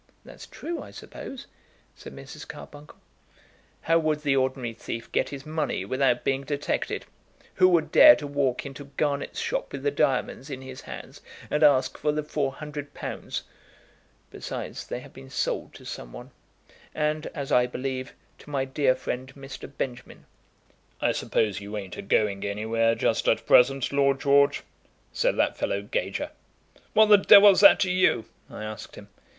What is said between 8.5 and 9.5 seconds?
into Garnett's